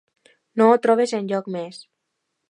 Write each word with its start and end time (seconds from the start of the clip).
No 0.61 0.69
ho 0.69 0.79
trobes 0.85 1.13
enlloc 1.17 1.51
més. 1.57 1.79